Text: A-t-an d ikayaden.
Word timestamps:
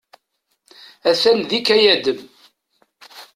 A-t-an 1.09 1.39
d 1.49 1.51
ikayaden. 1.57 2.19